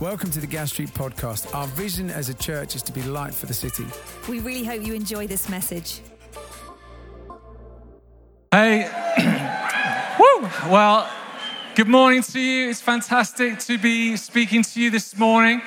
[0.00, 1.54] Welcome to the Gas Street Podcast.
[1.54, 3.86] Our vision as a church is to be light for the city.
[4.28, 6.02] We really hope you enjoy this message.
[8.52, 8.84] Hey,
[10.20, 10.50] woo!
[10.70, 11.10] Well,
[11.76, 12.68] good morning to you.
[12.68, 15.62] It's fantastic to be speaking to you this morning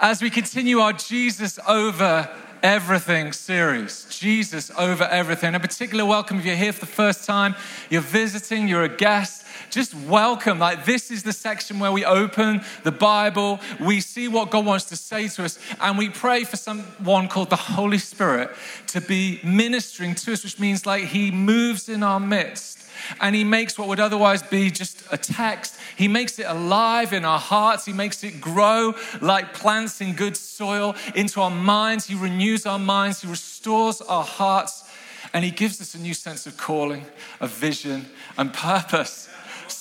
[0.00, 2.30] as we continue our Jesus over
[2.62, 4.06] everything series.
[4.08, 5.54] Jesus over everything.
[5.54, 7.54] A particular welcome if you're here for the first time,
[7.90, 9.41] you're visiting, you're a guest
[9.72, 10.58] just welcome.
[10.58, 14.84] Like, this is the section where we open the Bible, we see what God wants
[14.86, 18.50] to say to us, and we pray for someone called the Holy Spirit
[18.88, 22.78] to be ministering to us, which means like He moves in our midst
[23.20, 27.24] and he makes what would otherwise be just a text, he makes it alive in
[27.24, 27.84] our hearts.
[27.84, 32.06] He makes it grow like plants in good soil into our minds.
[32.06, 33.22] He renews our minds.
[33.22, 34.88] He restores our hearts.
[35.32, 37.06] And he gives us a new sense of calling,
[37.40, 39.28] of vision, and purpose.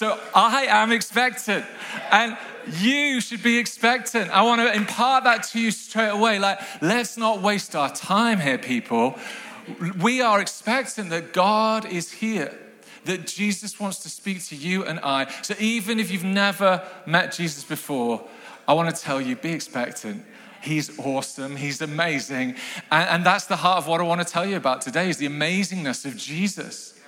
[0.02, 1.64] So I am expectant.
[2.10, 2.36] And
[2.80, 4.32] you should be expectant.
[4.32, 6.40] I want to impart that to you straight away.
[6.40, 9.14] Like, let's not waste our time here, people.
[10.02, 12.52] We are expectant that God is here,
[13.06, 15.32] that Jesus wants to speak to you and I.
[15.44, 18.28] So even if you've never met Jesus before,
[18.68, 20.26] I want to tell you be expectant.
[20.64, 21.56] He's awesome.
[21.56, 22.56] He's amazing.
[22.90, 25.18] And, and that's the heart of what I want to tell you about today is
[25.18, 27.00] the amazingness of Jesus,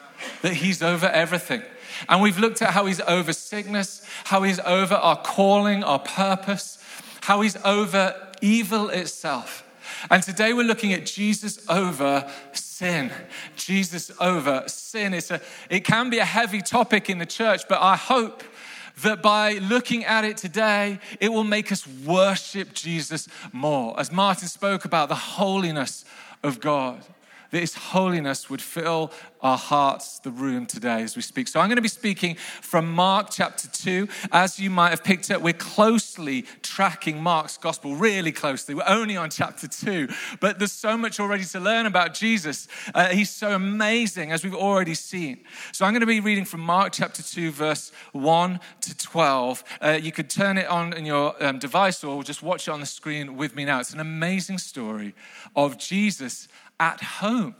[0.44, 1.64] that he's over everything.
[2.10, 6.78] And we've looked at how he's over sickness, how he's over our calling, our purpose,
[7.22, 9.64] how he's over evil itself.
[10.10, 13.12] And today we're looking at Jesus over sin.
[13.56, 15.14] Jesus over sin.
[15.14, 18.44] It's a, it can be a heavy topic in the church, but I hope
[19.02, 24.00] that by looking at it today, it will make us worship Jesus more.
[24.00, 26.06] As Martin spoke about the holiness
[26.44, 27.04] of God
[27.54, 29.12] that His holiness would fill
[29.44, 31.48] our hearts, the room today as we speak.
[31.48, 34.08] So I'm going to be speaking from Mark chapter 2.
[34.32, 38.74] As you might have picked up, we're closely tracking Mark's gospel, really closely.
[38.74, 40.08] We're only on chapter 2,
[40.40, 42.68] but there's so much already to learn about Jesus.
[42.96, 45.44] Uh, he's so amazing, as we've already seen.
[45.74, 49.64] So I'm going to be reading from Mark chapter 2, verse 1 to 12.
[49.80, 52.80] Uh, you could turn it on in your um, device or just watch it on
[52.80, 53.80] the screen with me now.
[53.80, 55.14] It's an amazing story
[55.56, 56.48] of Jesus
[56.84, 57.56] at home.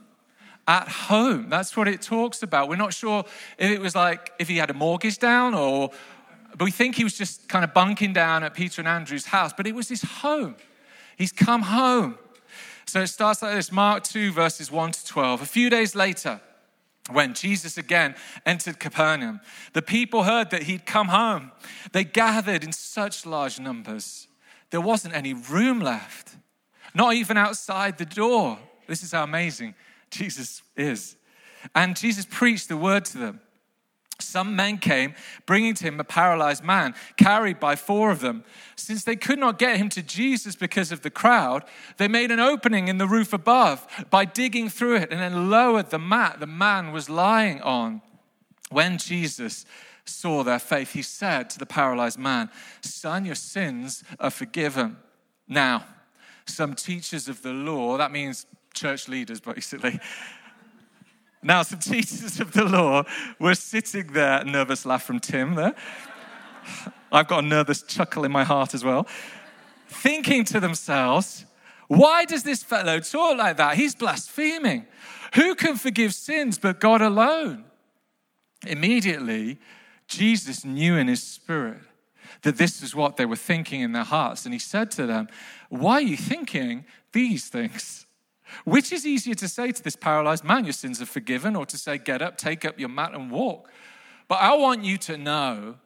[0.68, 1.48] At home.
[1.48, 2.68] That's what it talks about.
[2.68, 3.24] We're not sure
[3.58, 5.90] if it was like if he had a mortgage down or,
[6.56, 9.52] but we think he was just kind of bunking down at Peter and Andrew's house,
[9.56, 10.56] but it was his home.
[11.16, 12.18] He's come home.
[12.86, 15.40] So it starts like this Mark 2, verses 1 to 12.
[15.40, 16.40] A few days later,
[17.10, 18.14] when Jesus again
[18.44, 19.40] entered Capernaum,
[19.72, 21.50] the people heard that he'd come home.
[21.92, 24.28] They gathered in such large numbers,
[24.70, 26.36] there wasn't any room left,
[26.94, 28.58] not even outside the door.
[28.86, 29.74] This is how amazing
[30.10, 31.16] Jesus is.
[31.74, 33.40] And Jesus preached the word to them.
[34.20, 35.14] Some men came,
[35.44, 38.44] bringing to him a paralyzed man, carried by four of them.
[38.76, 41.64] Since they could not get him to Jesus because of the crowd,
[41.96, 45.90] they made an opening in the roof above by digging through it and then lowered
[45.90, 48.02] the mat the man was lying on.
[48.70, 49.66] When Jesus
[50.04, 52.50] saw their faith, he said to the paralyzed man,
[52.82, 54.96] Son, your sins are forgiven.
[55.48, 55.86] Now,
[56.46, 59.98] some teachers of the law, that means church leaders, basically.
[61.42, 63.04] Now, some teachers of the law
[63.38, 65.74] were sitting there, nervous laugh from Tim there.
[67.12, 69.06] I've got a nervous chuckle in my heart as well,
[69.86, 71.44] thinking to themselves,
[71.88, 73.76] why does this fellow talk like that?
[73.76, 74.86] He's blaspheming.
[75.34, 77.64] Who can forgive sins but God alone?
[78.66, 79.58] Immediately,
[80.06, 81.80] Jesus knew in his spirit
[82.42, 84.44] that this is what they were thinking in their hearts.
[84.44, 85.28] And he said to them,
[85.68, 88.03] Why are you thinking these things?
[88.64, 91.78] Which is easier to say to this paralyzed man, Your sins are forgiven, or to
[91.78, 93.70] say, Get up, take up your mat, and walk?
[94.28, 95.76] But I want you to know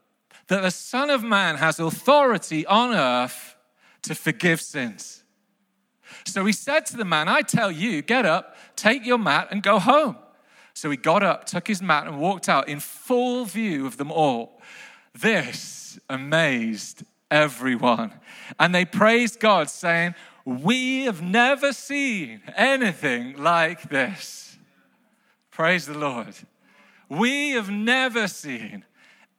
[0.48, 3.56] that the Son of Man has authority on earth
[4.02, 5.22] to forgive sins.
[6.24, 9.62] So he said to the man, I tell you, get up, take your mat, and
[9.62, 10.16] go home.
[10.74, 14.10] So he got up, took his mat, and walked out in full view of them
[14.12, 14.60] all.
[15.12, 18.12] This amazed everyone.
[18.58, 20.14] And they praised God, saying,
[20.48, 24.56] we have never seen anything like this.
[25.50, 26.34] Praise the Lord.
[27.06, 28.86] We have never seen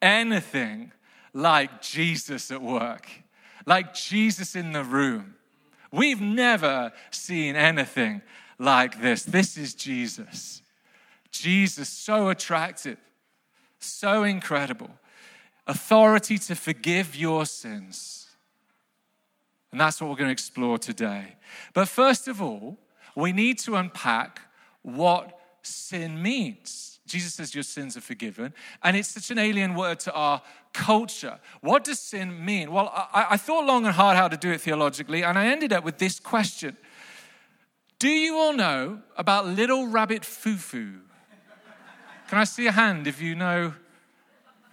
[0.03, 0.91] anything
[1.33, 3.09] like Jesus at work,
[3.65, 5.33] like Jesus in the room.
[5.91, 8.21] We've never seen anything
[8.59, 9.23] like this.
[9.23, 10.61] This is Jesus.
[11.31, 12.99] Jesus, so attractive,
[13.79, 14.91] so incredible.
[15.65, 18.18] Authority to forgive your sins
[19.71, 21.35] and that's what we're going to explore today.
[21.73, 22.77] But first of all,
[23.15, 24.41] we need to unpack
[24.81, 26.99] what sin means.
[27.05, 28.53] Jesus says your sins are forgiven.
[28.83, 30.41] And it's such an alien word to our
[30.73, 31.39] culture.
[31.61, 32.71] What does sin mean?
[32.71, 35.73] Well, I, I thought long and hard how to do it theologically, and I ended
[35.73, 36.77] up with this question
[37.97, 41.01] Do you all know about Little Rabbit Foo Foo?
[42.27, 43.73] Can I see a hand if you know?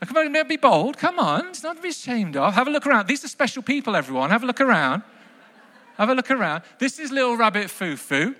[0.04, 0.98] Come on, be bold.
[0.98, 2.52] Come on, it's not to be ashamed of.
[2.54, 3.08] Have a look around.
[3.08, 4.30] These are special people, everyone.
[4.30, 5.02] Have a look around.
[5.96, 6.62] Have a look around.
[6.78, 8.34] This is Little Rabbit Foo Foo.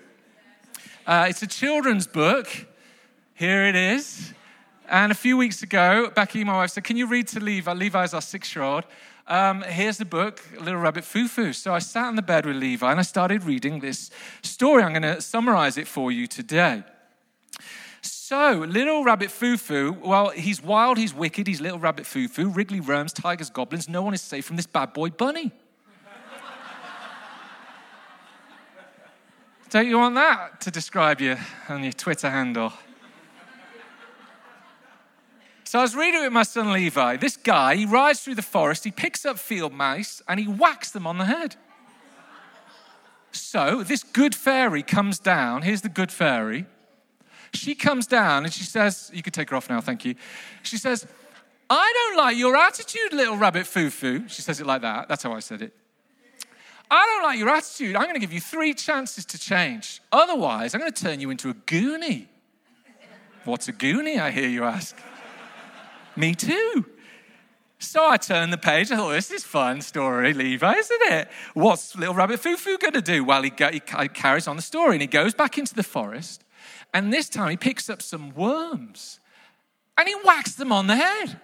[1.06, 2.46] Uh, it's a children's book.
[3.34, 4.34] Here it is.
[4.88, 7.72] And a few weeks ago, Becky, my wife, said, Can you read to Levi?
[7.72, 8.84] Levi is our six year old.
[9.26, 11.52] Um, here's the book, Little Rabbit Foo Foo.
[11.52, 14.10] So I sat on the bed with Levi and I started reading this
[14.42, 14.82] story.
[14.82, 16.84] I'm going to summarize it for you today.
[18.28, 22.48] So, Little Rabbit Foo Foo, well, he's wild, he's wicked, he's Little Rabbit Foo Foo.
[22.48, 23.88] Wriggly worms, tigers, goblins.
[23.88, 25.52] No one is safe from this bad boy bunny.
[29.70, 31.36] Don't you want that to describe you
[31.68, 32.72] on your Twitter handle?
[35.62, 37.18] So I was reading with my son Levi.
[37.18, 40.90] This guy, he rides through the forest, he picks up field mice, and he whacks
[40.90, 41.54] them on the head.
[43.30, 45.62] So this good fairy comes down.
[45.62, 46.66] Here's the good fairy.
[47.54, 50.14] She comes down and she says, You can take her off now, thank you.
[50.62, 51.06] She says,
[51.68, 54.28] I don't like your attitude, little rabbit foo foo.
[54.28, 55.08] She says it like that.
[55.08, 55.74] That's how I said it.
[56.88, 57.96] I don't like your attitude.
[57.96, 60.00] I'm going to give you three chances to change.
[60.12, 62.26] Otherwise, I'm going to turn you into a goonie.
[63.44, 64.96] What's a goonie, I hear you ask?
[66.16, 66.86] Me too.
[67.78, 68.90] So I turned the page.
[68.90, 71.28] I thought, this is fun story, Levi, isn't it?
[71.54, 73.24] What's little rabbit Foo Foo going to do?
[73.24, 76.44] Well, he, go, he carries on the story and he goes back into the forest.
[76.96, 79.20] And this time he picks up some worms
[79.98, 81.38] and he whacks them on the head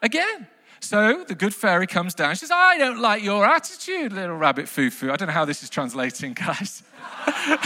[0.00, 0.46] again.
[0.78, 2.36] So the good fairy comes down.
[2.36, 5.10] She says, I don't like your attitude, little rabbit Foo Foo.
[5.10, 6.84] I don't know how this is translating, guys.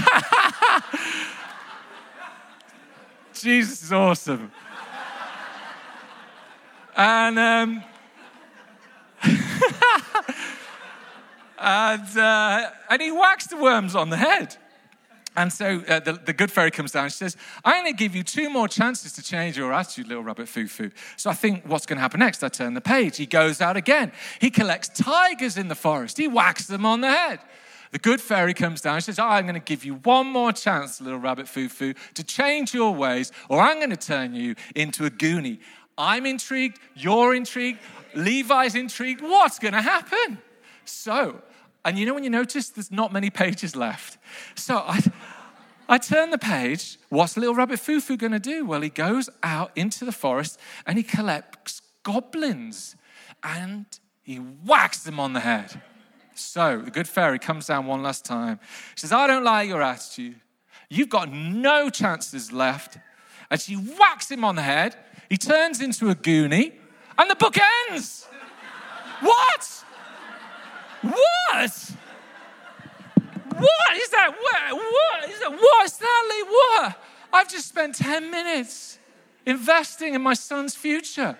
[3.34, 4.50] Jesus is awesome.
[6.96, 7.84] And, um,
[11.58, 14.56] and, uh, and he whacks the worms on the head.
[15.36, 17.08] And so uh, the, the, good fairy comes down.
[17.08, 20.22] She says, I'm going to give you two more chances to change your attitude, little
[20.22, 20.90] rabbit foo foo.
[21.16, 22.44] So I think, what's going to happen next?
[22.44, 23.16] I turn the page.
[23.16, 24.12] He goes out again.
[24.40, 26.18] He collects tigers in the forest.
[26.18, 27.40] He whacks them on the head.
[27.90, 29.00] The good fairy comes down.
[29.00, 31.94] She says, oh, I'm going to give you one more chance, little rabbit foo foo,
[32.14, 35.58] to change your ways, or I'm going to turn you into a goonie.
[35.96, 36.78] I'm intrigued.
[36.94, 37.78] You're intrigued.
[38.14, 39.20] Levi's intrigued.
[39.20, 40.38] What's going to happen?
[40.84, 41.40] So,
[41.84, 44.18] and you know when you notice there's not many pages left.
[44.54, 45.00] So I,
[45.88, 46.98] I turn the page.
[47.10, 48.64] What's little rabbit Foo Foo going to do?
[48.64, 52.96] Well, he goes out into the forest and he collects goblins
[53.42, 53.86] and
[54.22, 55.82] he whacks them on the head.
[56.34, 58.58] So the good fairy comes down one last time.
[58.94, 60.40] She says, I don't like your attitude.
[60.88, 62.98] You've got no chances left.
[63.50, 64.96] And she whacks him on the head.
[65.28, 66.72] He turns into a goonie
[67.18, 67.56] and the book
[67.90, 68.26] ends.
[69.20, 69.84] what?
[71.04, 71.92] What?
[73.56, 74.34] What is that?
[74.40, 75.50] What, what is that?
[75.52, 76.42] What, Stanley?
[76.48, 76.98] What?
[77.32, 78.98] I've just spent 10 minutes
[79.46, 81.36] investing in my son's future.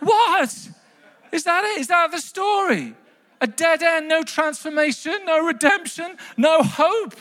[0.00, 0.68] what?
[1.32, 1.80] Is that it?
[1.80, 2.94] Is that the story?
[3.40, 7.14] A dead end, no transformation, no redemption, no hope.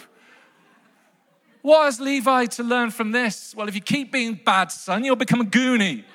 [1.62, 3.54] What has Levi to learn from this?
[3.56, 6.06] Well, if you keep being bad, son, you'll become a goonie.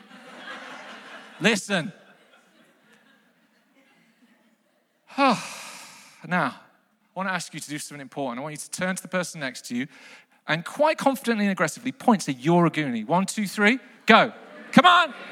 [1.41, 1.93] Listen.
[5.19, 5.37] now,
[6.25, 6.55] I
[7.15, 8.39] want to ask you to do something important.
[8.39, 9.87] I want you to turn to the person next to you
[10.49, 13.07] and quite confidently and aggressively point to you're a goonie.
[13.07, 14.33] One, two, three, go.
[14.73, 15.15] Come on.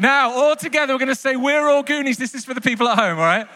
[0.00, 2.18] Now, all together, we're going to say, We're all Goonies.
[2.18, 3.48] This is for the people at home, all right?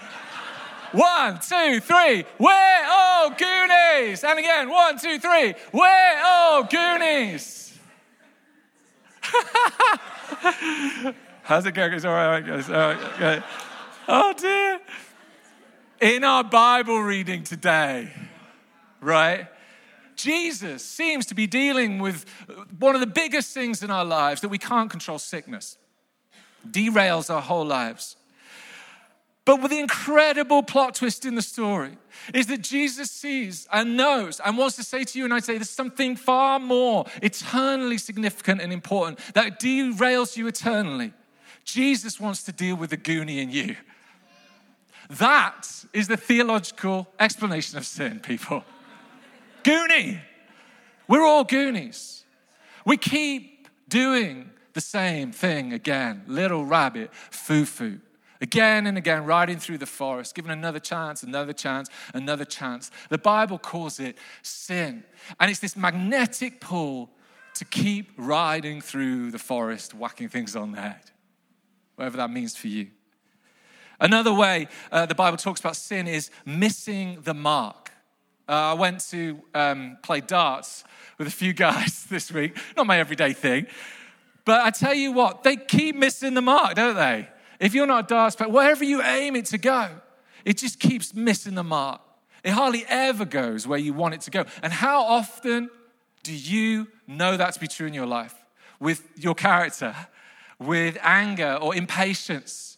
[0.90, 2.24] One, two, three.
[2.36, 4.24] We're all Goonies.
[4.24, 5.54] And again, one, two, three.
[5.72, 7.78] We're all Goonies.
[11.44, 11.92] How's it going?
[11.92, 12.68] It's all right, guys.
[12.70, 13.42] All right, okay.
[14.06, 14.80] Oh, dear.
[16.00, 18.10] In our Bible reading today,
[19.00, 19.48] right?
[20.14, 22.26] Jesus seems to be dealing with
[22.78, 25.78] one of the biggest things in our lives that we can't control sickness,
[26.70, 28.16] derails our whole lives.
[29.44, 31.98] But with the incredible plot twist in the story
[32.32, 35.54] is that Jesus sees and knows and wants to say to you and I say
[35.54, 41.12] there's something far more eternally significant and important that derails you eternally.
[41.64, 43.76] Jesus wants to deal with the goonie in you.
[45.10, 48.64] That is the theological explanation of sin, people.
[49.62, 50.20] Goonie.
[51.08, 52.24] We're all goonies.
[52.86, 56.22] We keep doing the same thing again.
[56.26, 58.00] Little rabbit, foo foo.
[58.40, 62.90] Again and again, riding through the forest, given another chance, another chance, another chance.
[63.08, 65.04] The Bible calls it sin.
[65.38, 67.10] And it's this magnetic pull
[67.54, 71.12] to keep riding through the forest, whacking things on the head,
[72.02, 72.88] whatever that means for you.
[74.00, 77.92] Another way uh, the Bible talks about sin is missing the mark.
[78.48, 80.82] Uh, I went to um, play darts
[81.16, 83.68] with a few guys this week, not my everyday thing.
[84.44, 87.28] But I tell you what, they keep missing the mark, don't they?
[87.60, 89.88] If you're not a darts player, wherever you aim it to go,
[90.44, 92.00] it just keeps missing the mark.
[92.42, 94.44] It hardly ever goes where you want it to go.
[94.64, 95.70] And how often
[96.24, 98.34] do you know that to be true in your life?
[98.80, 99.94] With your character,
[100.64, 102.72] with anger or impatience,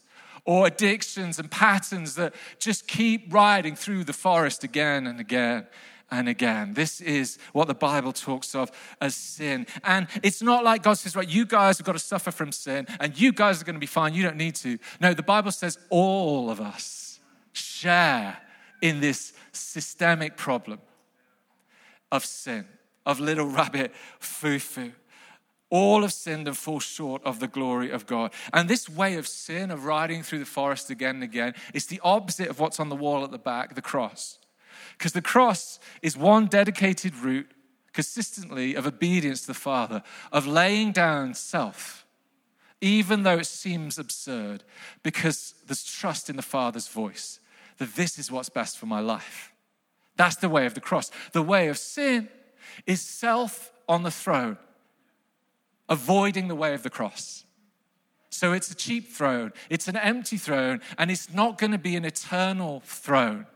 [0.44, 5.66] or addictions and patterns that just keep riding through the forest again and again
[6.10, 6.74] and again.
[6.74, 9.66] This is what the Bible talks of as sin.
[9.82, 12.86] And it's not like God says, right, you guys have got to suffer from sin
[13.00, 14.14] and you guys are going to be fine.
[14.14, 14.78] You don't need to.
[15.00, 17.20] No, the Bible says all of us
[17.52, 18.36] share
[18.82, 20.80] in this systemic problem
[22.12, 22.66] of sin,
[23.06, 24.92] of little rabbit foo foo.
[25.74, 28.32] All have sinned and fall short of the glory of God.
[28.52, 32.00] And this way of sin, of riding through the forest again and again, is the
[32.04, 34.38] opposite of what's on the wall at the back, the cross.
[34.96, 37.50] Because the cross is one dedicated route
[37.92, 42.06] consistently of obedience to the Father, of laying down self,
[42.80, 44.62] even though it seems absurd,
[45.02, 47.40] because there's trust in the Father's voice
[47.78, 49.52] that this is what's best for my life.
[50.14, 51.10] That's the way of the cross.
[51.32, 52.28] The way of sin
[52.86, 54.56] is self on the throne
[55.88, 57.44] avoiding the way of the cross.
[58.30, 61.94] So it's a cheap throne, it's an empty throne, and it's not going to be
[61.94, 63.46] an eternal throne.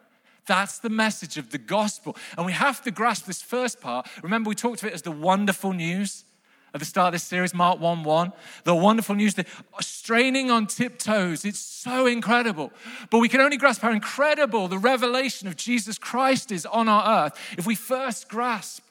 [0.47, 2.17] That's the message of the gospel.
[2.37, 4.09] And we have to grasp this first part.
[4.23, 6.25] Remember, we talked of it as the wonderful news
[6.73, 8.33] at the start of this series, Mark 1 1.
[8.65, 9.47] The wonderful news, the
[9.81, 11.45] straining on tiptoes.
[11.45, 12.73] It's so incredible.
[13.11, 17.27] But we can only grasp how incredible the revelation of Jesus Christ is on our
[17.27, 18.85] earth if we first grasp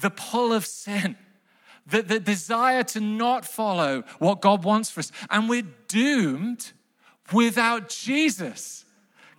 [0.00, 1.16] the pull of sin
[1.86, 5.12] the, the desire to not follow what God wants for us.
[5.30, 6.72] And we're doomed
[7.32, 8.84] without Jesus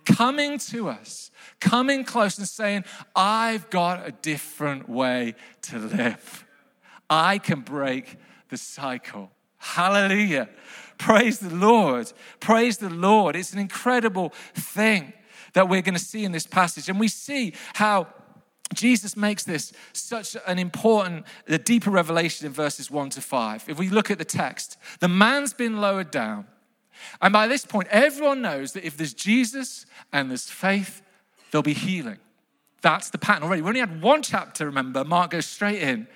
[0.04, 2.84] coming to us, coming close and saying,
[3.14, 6.44] I've got a different way to live.
[7.10, 8.16] I can break
[8.48, 9.30] the cycle.
[9.58, 10.48] Hallelujah.
[10.98, 12.12] Praise the Lord.
[12.40, 13.36] Praise the Lord.
[13.36, 15.12] It's an incredible thing
[15.52, 16.88] that we're going to see in this passage.
[16.88, 18.06] And we see how
[18.74, 23.68] Jesus makes this such an important, a deeper revelation in verses 1 to 5.
[23.68, 26.46] If we look at the text, the man's been lowered down.
[27.20, 31.02] And by this point, everyone knows that if there's Jesus and there's faith,
[31.50, 32.18] there'll be healing.
[32.82, 33.62] That's the pattern already.
[33.62, 35.04] We only had one chapter, remember.
[35.04, 36.06] Mark goes straight in.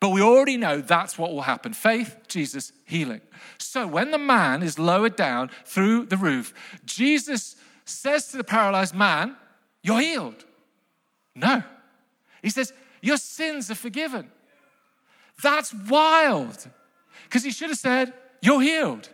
[0.00, 3.20] But we already know that's what will happen faith, Jesus, healing.
[3.58, 6.52] So when the man is lowered down through the roof,
[6.84, 9.36] Jesus says to the paralyzed man,
[9.82, 10.44] You're healed.
[11.34, 11.62] No.
[12.44, 14.30] He says, Your sins are forgiven.
[15.42, 16.68] That's wild.
[17.24, 19.08] Because he should have said, You're healed.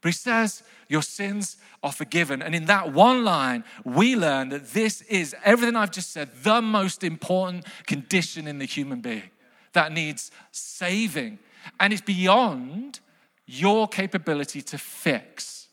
[0.00, 2.40] But he says, Your sins are forgiven.
[2.40, 6.62] And in that one line, we learn that this is everything I've just said, the
[6.62, 9.30] most important condition in the human being
[9.72, 11.40] that needs saving.
[11.80, 13.00] And it's beyond
[13.44, 15.66] your capability to fix.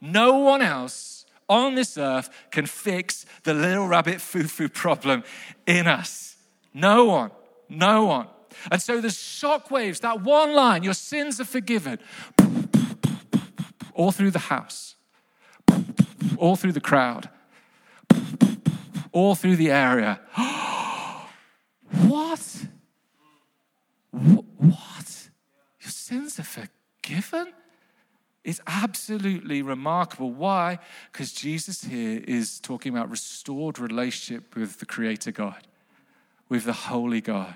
[0.00, 5.24] No one else on this earth can fix the little rabbit foo foo problem
[5.66, 6.33] in us.
[6.74, 7.30] No one.
[7.68, 8.26] No one.
[8.70, 11.98] And so there's shock waves, that one line, your sins are forgiven,
[13.94, 14.96] all through the house,
[16.36, 17.28] all through the crowd,
[19.12, 20.20] all through the area.
[22.06, 22.66] what?
[24.10, 25.28] What?
[25.80, 27.52] Your sins are forgiven?
[28.44, 30.30] It's absolutely remarkable.
[30.30, 30.78] Why?
[31.10, 35.66] Because Jesus here is talking about restored relationship with the Creator God
[36.48, 37.54] with the Holy God,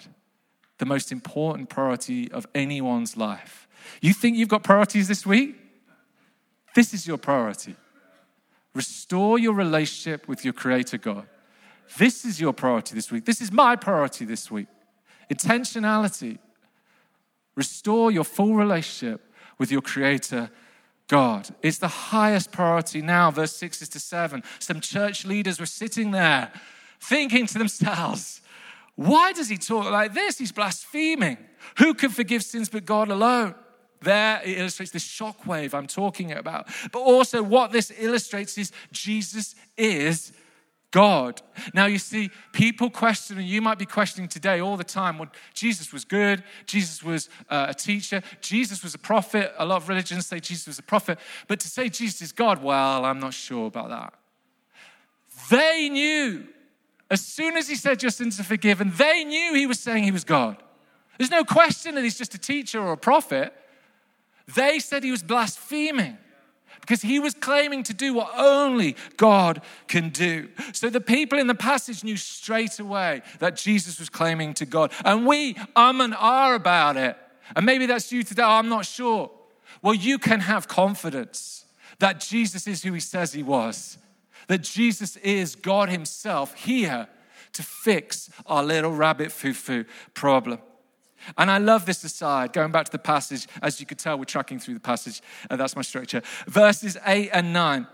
[0.79, 3.69] the most important priority of anyone's life.
[4.01, 5.57] You think you've got priorities this week?
[6.75, 7.75] This is your priority.
[8.75, 11.27] Restore your relationship with your Creator God.
[11.97, 13.25] This is your priority this week.
[13.25, 14.69] This is my priority this week.
[15.31, 16.39] Intentionality.
[17.57, 20.51] Restore your full relationship with your Creator
[21.09, 21.49] God.
[21.63, 23.31] It's the highest priority now.
[23.31, 24.43] Verse 6 is to 7.
[24.59, 26.53] Some church leaders were sitting there
[27.01, 28.43] thinking to themselves,
[28.99, 30.39] why does he talk like this?
[30.39, 31.39] He's blaspheming.
[31.79, 33.55] Who can forgive sins but God alone?
[34.01, 36.67] There it illustrates the shockwave I'm talking about.
[36.91, 40.33] But also, what this illustrates is Jesus is
[40.91, 41.43] God.
[41.73, 45.31] Now, you see, people question, and you might be questioning today all the time well,
[45.55, 49.53] Jesus was good, Jesus was uh, a teacher, Jesus was a prophet.
[49.59, 52.65] A lot of religions say Jesus was a prophet, but to say Jesus is God,
[52.65, 54.15] well, I'm not sure about that.
[55.51, 56.49] They knew,
[57.11, 60.11] as soon as he said your sins are forgiven, they knew he was saying he
[60.11, 60.57] was God.
[61.17, 63.53] There's no question that he's just a teacher or a prophet.
[64.55, 66.19] They said he was blaspheming
[66.81, 70.49] because he was claiming to do what only God can do.
[70.73, 74.93] So the people in the passage knew straight away that Jesus was claiming to God.
[75.05, 77.17] And we um and ah about it.
[77.57, 79.31] And maybe that's you today, I'm not sure.
[79.83, 81.65] Well, you can have confidence
[81.99, 83.99] that Jesus is who he says he was,
[84.49, 87.09] that Jesus is God himself here
[87.53, 90.59] to fix our little rabbit foo foo problem.
[91.37, 94.25] And I love this aside, going back to the passage, as you could tell, we're
[94.25, 96.23] tracking through the passage, and that's my structure.
[96.47, 97.87] Verses 8 and 9.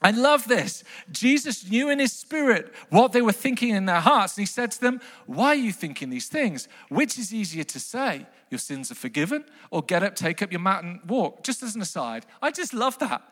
[0.00, 0.84] I love this.
[1.10, 4.70] Jesus knew in his spirit what they were thinking in their hearts, and he said
[4.72, 6.68] to them, Why are you thinking these things?
[6.88, 10.60] Which is easier to say, Your sins are forgiven, or get up, take up your
[10.60, 11.42] mat, and walk?
[11.42, 13.22] Just as an aside, I just love that.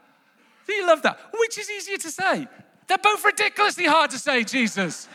[0.67, 1.19] Do you love that?
[1.39, 2.49] Which is easier to say?
[2.87, 5.09] They're both ridiculously hard to say, Jesus.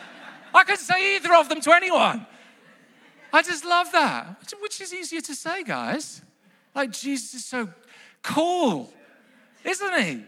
[0.54, 2.26] I couldn't say either of them to anyone.
[3.32, 4.44] I just love that.
[4.60, 6.22] Which is easier to say, guys?
[6.74, 7.68] Like, Jesus is so
[8.22, 8.92] cool,
[9.64, 10.24] isn't he?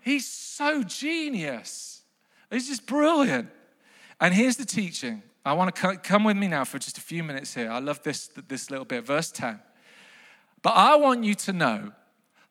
[0.00, 2.02] He's so genius.
[2.50, 3.48] He's just brilliant.
[4.20, 5.22] And here's the teaching.
[5.44, 7.70] I want to come with me now for just a few minutes here.
[7.70, 9.60] I love this, this little bit, verse 10.
[10.62, 11.92] But I want you to know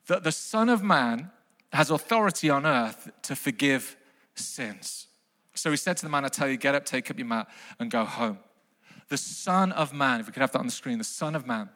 [0.07, 1.31] that the Son of Man
[1.73, 3.97] has authority on earth to forgive
[4.35, 5.07] sins.
[5.55, 7.47] So he said to the man, I tell you, get up, take up your mat,
[7.79, 8.39] and go home
[9.09, 10.19] the Son of Man.
[10.19, 11.69] If we could have that on the screen, the Son of Man.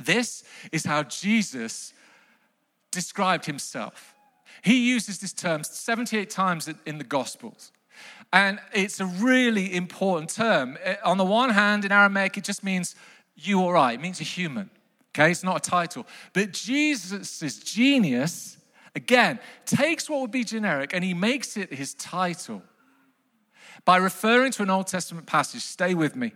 [0.00, 1.92] This is how Jesus
[2.92, 4.14] described himself.
[4.62, 7.72] He uses this term 78 times in the Gospels.
[8.32, 10.78] And it's a really important term.
[10.82, 12.94] Eh, on the one hand, in Aramaic, it just means
[13.34, 14.70] you or I, it means a human.
[15.10, 16.06] Okay, it's not a title.
[16.32, 18.58] But Jesus' genius,
[18.94, 22.62] again, takes what would be generic and he makes it his title.
[23.84, 26.32] By referring to an Old Testament passage, stay with me,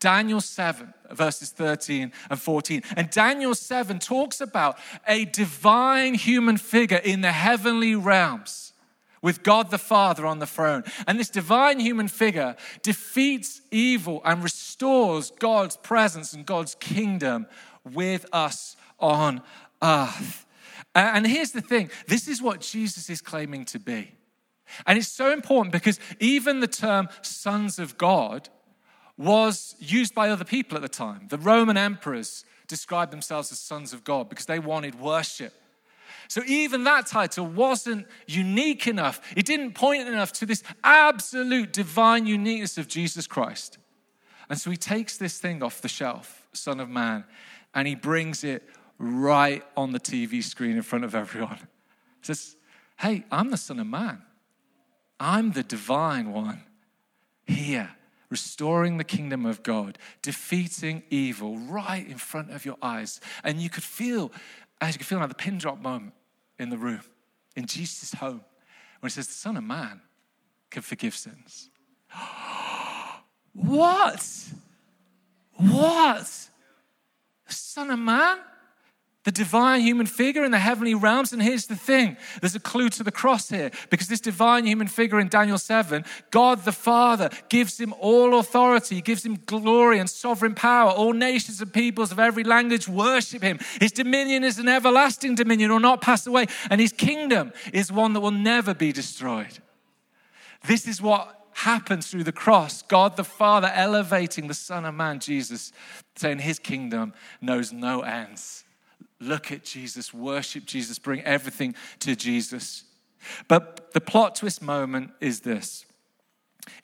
[0.00, 2.82] Daniel 7, verses 13 and 14.
[2.96, 8.72] And Daniel 7 talks about a divine human figure in the heavenly realms
[9.22, 10.84] with God the Father on the throne.
[11.06, 17.46] And this divine human figure defeats evil and restores God's presence and God's kingdom
[17.84, 19.42] with us on
[19.82, 20.46] earth.
[20.94, 24.12] And here's the thing this is what Jesus is claiming to be.
[24.86, 28.48] And it's so important because even the term sons of God
[29.16, 31.26] was used by other people at the time.
[31.28, 35.52] The Roman emperors described themselves as sons of God because they wanted worship.
[36.28, 39.20] So even that title wasn't unique enough.
[39.34, 43.78] It didn't point enough to this absolute divine uniqueness of Jesus Christ.
[44.50, 47.24] And so he takes this thing off the shelf, Son of Man,
[47.74, 48.68] and he brings it
[48.98, 51.58] right on the TV screen in front of everyone.
[52.20, 52.56] He says,
[52.98, 54.22] Hey, I'm the Son of Man.
[55.20, 56.62] I'm the divine one
[57.46, 57.90] here
[58.30, 63.20] restoring the kingdom of God, defeating evil right in front of your eyes.
[63.42, 64.30] And you could feel,
[64.80, 66.12] as you could feel like the pin drop moment
[66.58, 67.00] in the room,
[67.56, 68.42] in Jesus' home,
[69.00, 70.00] when he says, The Son of Man
[70.70, 71.70] can forgive sins.
[73.54, 74.52] what?
[75.54, 76.48] What?
[77.46, 78.38] The Son of Man?
[79.24, 81.32] The divine human figure in the heavenly realms.
[81.32, 84.86] And here's the thing there's a clue to the cross here because this divine human
[84.86, 90.08] figure in Daniel 7, God the Father gives him all authority, gives him glory and
[90.08, 90.90] sovereign power.
[90.90, 93.58] All nations and peoples of every language worship him.
[93.80, 98.12] His dominion is an everlasting dominion, will not pass away, and his kingdom is one
[98.12, 99.58] that will never be destroyed.
[100.66, 102.82] This is what happens through the cross.
[102.82, 105.72] God the Father elevating the Son of Man, Jesus,
[106.16, 108.64] saying his kingdom knows no ends.
[109.20, 112.84] Look at Jesus, worship Jesus, bring everything to Jesus.
[113.48, 115.84] But the plot twist moment is this.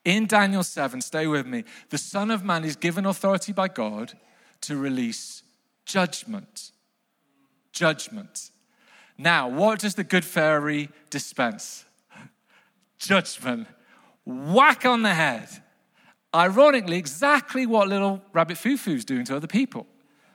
[0.05, 4.15] In Daniel 7, stay with me, the Son of Man is given authority by God
[4.63, 5.43] to release
[5.85, 6.73] judgment.
[7.73, 8.51] Judgment.
[9.17, 11.85] Now, what does the good fairy dispense?
[12.99, 13.69] Judgment.
[14.25, 15.49] Whack on the head.
[16.35, 19.87] Ironically, exactly what little rabbit foo foo's doing to other people.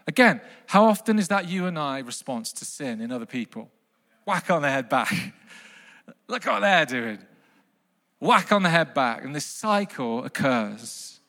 [0.09, 3.69] Again, how often is that you and I response to sin in other people?
[4.25, 5.13] Whack on the head back.
[6.27, 7.19] Look what they're doing.
[8.19, 9.23] Whack on the head back.
[9.23, 11.19] And this cycle occurs.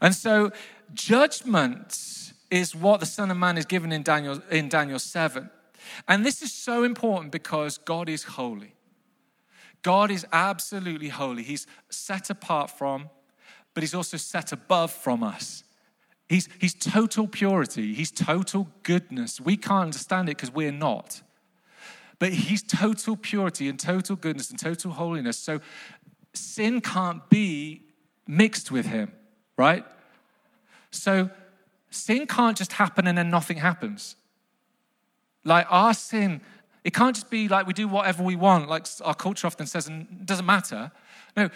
[0.00, 0.52] And so,
[0.94, 5.50] judgment is what the Son of Man is given in Daniel, in Daniel 7.
[6.08, 8.74] And this is so important because God is holy.
[9.82, 11.42] God is absolutely holy.
[11.42, 13.10] He's set apart from,
[13.74, 15.63] but he's also set above from us.
[16.28, 19.40] He's, he's total purity, he's total goodness.
[19.40, 21.22] We can't understand it because we're not.
[22.18, 25.38] But he's total purity and total goodness and total holiness.
[25.38, 25.60] So
[26.32, 27.82] sin can't be
[28.26, 29.12] mixed with him,
[29.56, 29.84] right?
[30.90, 31.28] So
[31.90, 34.16] sin can't just happen and then nothing happens.
[35.44, 36.40] Like our sin,
[36.84, 39.88] it can't just be like we do whatever we want, like our culture often says,
[39.88, 40.90] and it doesn't matter.
[41.36, 41.50] No,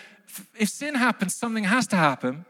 [0.58, 2.44] if sin happens, something has to happen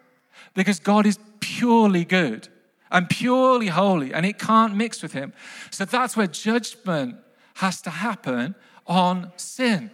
[0.55, 1.19] because God is
[1.57, 2.49] purely good
[2.91, 5.33] and purely holy, and it can't mix with Him.
[5.71, 7.17] So that's where judgment
[7.55, 8.55] has to happen
[8.87, 9.91] on sin.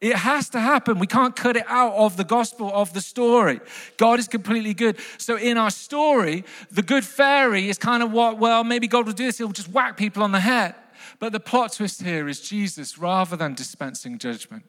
[0.00, 0.98] It has to happen.
[0.98, 3.60] We can't cut it out of the gospel of the story.
[3.96, 4.98] God is completely good.
[5.16, 9.14] So, in our story, the good fairy is kind of what, well, maybe God will
[9.14, 10.74] do this, he'll just whack people on the head.
[11.18, 14.64] But the plot twist here is Jesus, rather than dispensing judgment,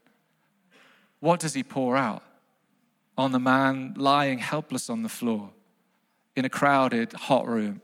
[1.20, 2.24] what does he pour out?
[3.18, 5.52] On the man lying helpless on the floor
[6.36, 7.82] in a crowded, hot room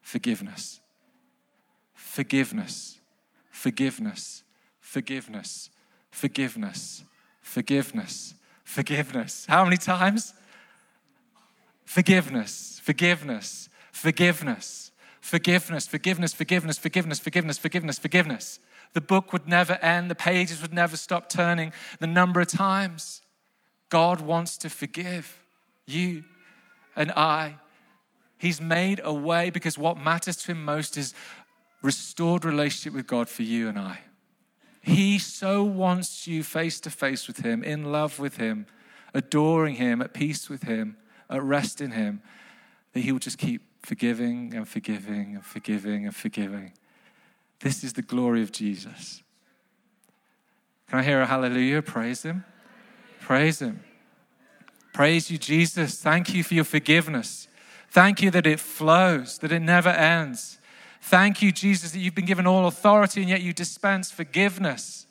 [0.00, 0.80] forgiveness.
[1.94, 2.98] Forgiveness.
[3.50, 4.42] Forgiveness.
[4.80, 5.70] Forgiveness.
[6.10, 7.04] Forgiveness.
[7.40, 8.34] Forgiveness.
[8.64, 9.46] Forgiveness.
[9.48, 10.34] How many times?
[11.84, 12.80] Forgiveness.
[12.82, 13.68] Forgiveness.
[13.92, 14.90] Forgiveness.
[15.20, 15.86] Forgiveness.
[15.86, 16.34] Forgiveness.
[16.34, 16.78] Forgiveness.
[16.78, 17.18] Forgiveness.
[17.18, 17.58] Forgiveness.
[17.58, 17.98] Forgiveness.
[17.98, 18.58] Forgiveness.
[18.92, 20.10] The book would never end.
[20.10, 21.72] The pages would never stop turning.
[21.98, 23.22] The number of times
[23.88, 25.42] God wants to forgive
[25.86, 26.24] you
[26.96, 27.56] and I.
[28.42, 31.14] He's made a way because what matters to him most is
[31.80, 34.00] restored relationship with God for you and I.
[34.80, 38.66] He so wants you face to face with Him, in love with Him,
[39.14, 40.96] adoring Him, at peace with Him,
[41.30, 42.20] at rest in Him,
[42.94, 46.72] that He will just keep forgiving and forgiving and forgiving and forgiving.
[47.60, 49.22] This is the glory of Jesus.
[50.88, 51.80] Can I hear a hallelujah?
[51.80, 52.44] Praise Him.
[53.20, 53.84] Praise Him.
[54.92, 56.00] Praise you, Jesus.
[56.00, 57.46] Thank you for your forgiveness.
[57.92, 60.58] Thank you that it flows, that it never ends.
[61.02, 65.06] Thank you, Jesus, that you've been given all authority and yet you dispense forgiveness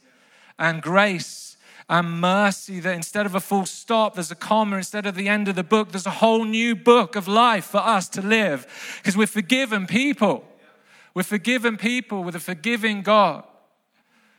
[0.58, 2.80] and grace and mercy.
[2.80, 4.78] That instead of a full stop, there's a comma.
[4.78, 7.78] Instead of the end of the book, there's a whole new book of life for
[7.78, 8.66] us to live
[8.98, 10.44] because we're forgiven people.
[11.14, 13.44] We're forgiven people with a forgiving God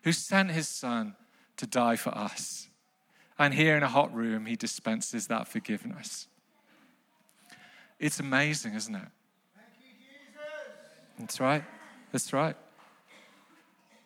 [0.02, 1.14] who sent his son
[1.58, 2.66] to die for us.
[3.38, 6.26] And here in a hot room, he dispenses that forgiveness.
[8.02, 9.08] It's amazing, isn't it?
[11.20, 11.62] That's right.
[12.10, 12.56] That's right.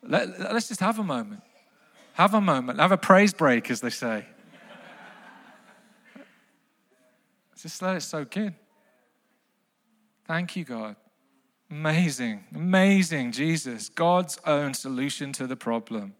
[0.02, 1.40] Let, us just have a moment.
[2.12, 2.78] Have a moment.
[2.78, 4.26] Have a praise break, as they say.
[7.59, 8.54] just let it soak in.
[10.26, 10.96] Thank you, God.
[11.70, 16.14] Amazing, amazing, Jesus, God's own solution to the problem.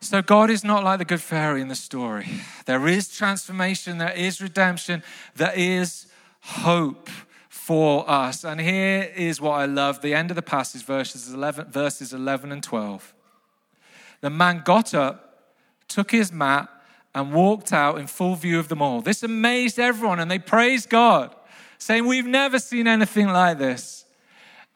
[0.00, 2.28] So, God is not like the good fairy in the story.
[2.66, 5.02] There is transformation, there is redemption,
[5.34, 6.06] there is
[6.40, 7.08] hope
[7.48, 8.44] for us.
[8.44, 12.52] And here is what I love the end of the passage, verses 11, verses 11
[12.52, 13.14] and 12.
[14.20, 15.54] The man got up,
[15.88, 16.68] took his mat,
[17.14, 19.00] and walked out in full view of them all.
[19.00, 21.34] This amazed everyone, and they praised God,
[21.78, 24.04] saying, We've never seen anything like this.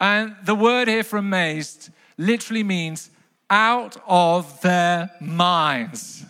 [0.00, 3.10] And the word here for amazed literally means
[3.50, 6.24] out of their minds.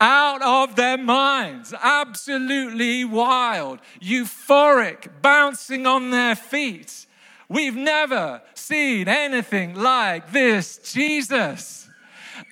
[0.00, 7.04] Out of their minds, absolutely wild, euphoric, bouncing on their feet.
[7.50, 11.88] We've never seen anything like this Jesus.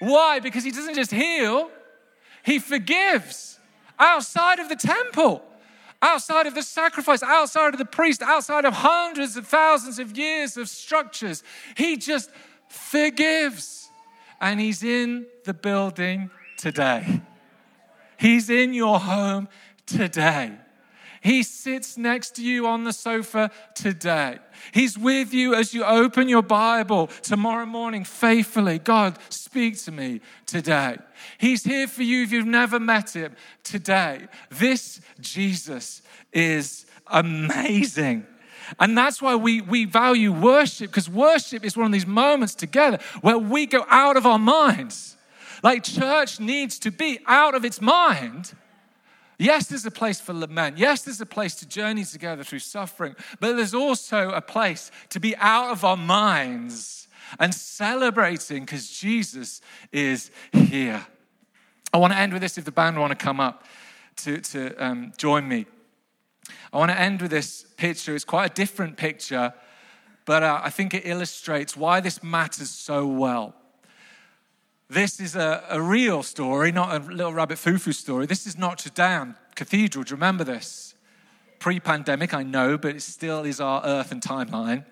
[0.00, 0.40] Why?
[0.40, 1.70] Because he doesn't just heal,
[2.44, 3.58] he forgives.
[3.98, 5.42] Outside of the temple,
[6.02, 10.56] outside of the sacrifice, outside of the priest, outside of hundreds of thousands of years
[10.56, 11.42] of structures.
[11.76, 12.30] He just
[12.68, 13.90] forgives.
[14.40, 17.22] And he's in the building today.
[18.18, 19.48] He's in your home
[19.87, 20.52] today.
[21.20, 24.38] He sits next to you on the sofa today.
[24.72, 28.78] He's with you as you open your Bible tomorrow morning faithfully.
[28.78, 30.96] God, speak to me today.
[31.38, 34.26] He's here for you if you've never met him today.
[34.50, 36.02] This Jesus
[36.33, 38.26] is amazing.
[38.78, 42.98] And that's why we, we value worship, because worship is one of these moments together
[43.20, 45.16] where we go out of our minds
[45.62, 48.52] like church needs to be out of its mind.
[49.38, 50.78] Yes, there's a place for lament.
[50.78, 55.20] Yes, there's a place to journey together through suffering, but there's also a place to
[55.20, 59.61] be out of our minds and celebrating because Jesus
[59.92, 61.07] is here.
[61.92, 63.64] I want to end with this if the band want to come up
[64.16, 65.66] to, to um, join me.
[66.72, 68.14] I want to end with this picture.
[68.14, 69.52] It's quite a different picture,
[70.24, 73.54] but uh, I think it illustrates why this matters so well.
[74.90, 78.26] This is a, a real story, not a little rabbit foo foo story.
[78.26, 80.04] This is Notre Dame Cathedral.
[80.04, 80.94] Do you remember this?
[81.58, 84.84] Pre pandemic, I know, but it still is our earth and timeline.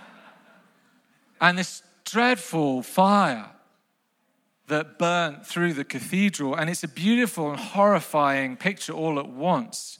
[1.40, 3.50] and this dreadful fire
[4.66, 9.98] that burnt through the cathedral, and it's a beautiful and horrifying picture all at once.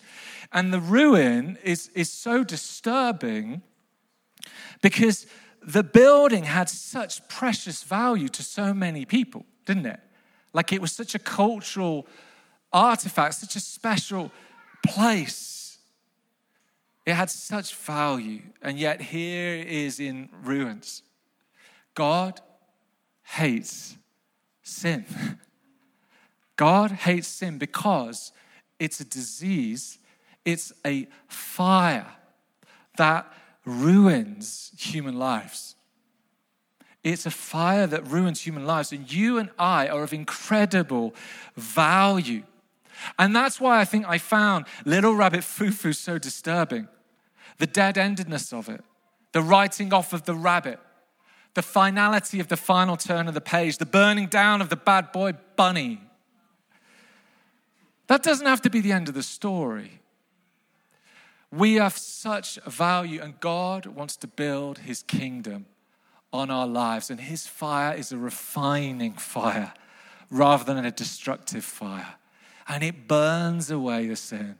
[0.55, 3.61] And the ruin is, is so disturbing
[4.81, 5.27] because
[5.61, 10.01] the building had such precious value to so many people, didn't it?
[10.53, 12.07] Like it was such a cultural
[12.73, 14.31] artifact, such a special
[14.87, 15.79] place.
[17.05, 21.03] It had such value, and yet here it is in ruins.
[21.95, 22.41] God
[23.25, 23.97] hates
[24.63, 25.05] sin.
[26.57, 28.31] God hates sin because
[28.79, 29.99] it's a disease,
[30.45, 32.07] it's a fire
[32.97, 33.33] that
[33.65, 35.75] ruins human lives.
[37.03, 41.15] It's a fire that ruins human lives, and you and I are of incredible
[41.55, 42.43] value.
[43.19, 46.89] And that's why I think I found Little Rabbit Foo so disturbing.
[47.59, 48.83] The dead endedness of it,
[49.33, 50.81] the writing off of the rabbit,
[51.55, 55.13] the finality of the final turn of the page, the burning down of the bad
[55.13, 56.01] boy bunny.
[58.07, 60.01] That doesn't have to be the end of the story.
[61.57, 65.67] We have such value, and God wants to build his kingdom
[66.33, 67.11] on our lives.
[67.11, 69.73] And his fire is a refining fire
[70.31, 72.17] rather than a destructive fire.
[72.67, 74.57] And it burns away the sin.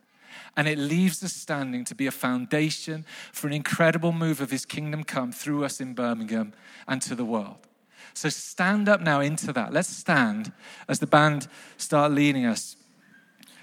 [0.57, 4.65] And it leaves us standing to be a foundation for an incredible move of his
[4.65, 6.53] kingdom come through us in Birmingham
[6.87, 7.67] and to the world.
[8.13, 9.73] So stand up now into that.
[9.73, 10.53] Let's stand
[10.89, 12.77] as the band start leading us.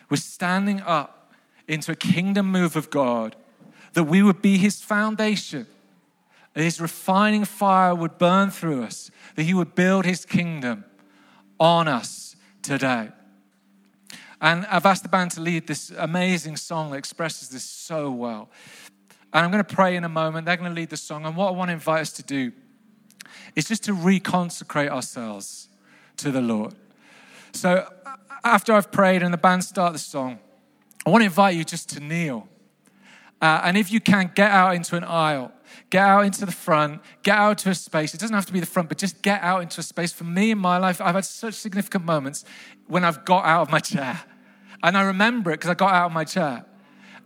[0.10, 1.21] We're standing up
[1.68, 3.36] into a kingdom move of God,
[3.94, 5.68] that we would be his foundation,
[6.54, 10.86] that his refining fire would burn through us, that he would build his kingdom
[11.60, 13.10] on us today.
[14.42, 18.50] And I've asked the band to lead this amazing song that expresses this so well.
[19.32, 20.46] And I'm going to pray in a moment.
[20.46, 21.26] They're going to lead the song.
[21.26, 22.52] And what I want to invite us to do
[23.56, 25.70] is just to reconsecrate ourselves
[26.18, 26.74] to the Lord.
[27.54, 27.88] So
[28.44, 30.40] after I've prayed and the band start the song,
[31.06, 32.48] I want to invite you just to kneel.
[33.42, 35.52] Uh, and if you can, get out into an aisle,
[35.90, 38.14] get out into the front, get out to a space.
[38.14, 40.14] It doesn't have to be the front, but just get out into a space.
[40.14, 42.46] For me in my life, I've had such significant moments
[42.88, 44.22] when I've got out of my chair.
[44.84, 46.66] And I remember it because I got out of my chair.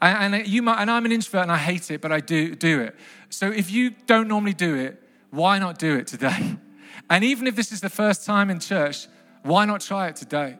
[0.02, 2.56] And, and, you might, and I'm an introvert and I hate it, but I do
[2.56, 2.96] do it.
[3.30, 6.58] So if you don't normally do it, why not do it today?
[7.08, 9.08] And even if this is the first time in church,
[9.44, 10.58] why not try it today?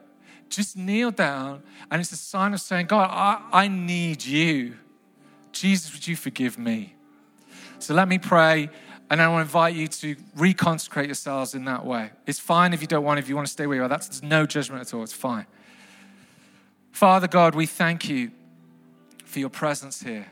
[0.48, 4.76] Just kneel down and it's a sign of saying, God, I, I need you.
[5.52, 6.94] Jesus, would you forgive me?
[7.78, 8.70] So let me pray,
[9.10, 12.10] and I want to invite you to reconsecrate yourselves in that way.
[12.26, 13.88] It's fine if you don't want, if you want to stay where you are.
[13.88, 15.02] That's no judgment at all.
[15.02, 15.46] It's fine.
[16.90, 18.30] Father God, we thank you
[19.24, 20.26] for your presence here.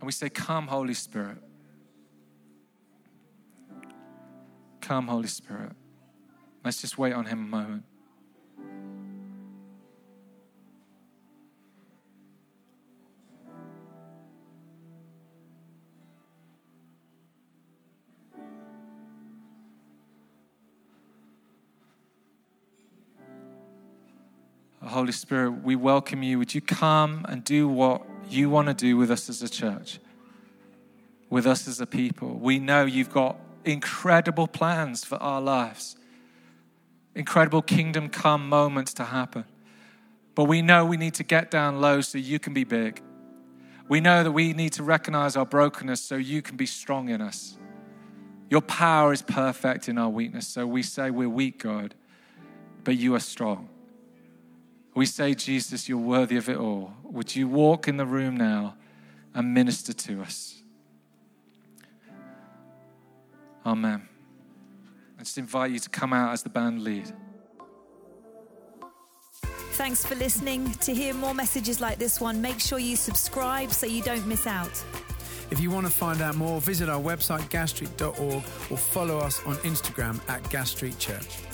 [0.00, 1.38] And we say, Come, Holy Spirit.
[4.80, 5.72] Come, Holy Spirit.
[6.62, 7.84] Let's just wait on Him a moment.
[24.82, 26.38] Holy Spirit, we welcome you.
[26.38, 30.00] Would you come and do what you want to do with us as a church,
[31.30, 32.38] with us as a people?
[32.38, 35.96] We know you've got incredible plans for our lives
[37.14, 39.44] incredible kingdom come moments to happen.
[40.34, 43.02] But we know we need to get down low so you can be big.
[43.88, 47.20] We know that we need to recognize our brokenness so you can be strong in
[47.20, 47.58] us.
[48.48, 50.46] Your power is perfect in our weakness.
[50.46, 51.94] So we say we're weak, God,
[52.84, 53.68] but you are strong.
[54.94, 56.92] We say, Jesus, you're worthy of it all.
[57.04, 58.76] Would you walk in the room now
[59.34, 60.62] and minister to us?
[63.64, 64.09] Amen.
[65.20, 67.12] I just invite you to come out as the band lead.
[69.72, 70.72] Thanks for listening.
[70.72, 74.46] To hear more messages like this one, make sure you subscribe so you don't miss
[74.46, 74.82] out.
[75.50, 79.56] If you want to find out more, visit our website, gasstreet.org, or follow us on
[79.56, 81.49] Instagram at Gas Street Church.